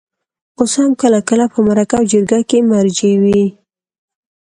[0.57, 3.43] اوس هم کله کله په مرکه او جرګه کې مرجع وي.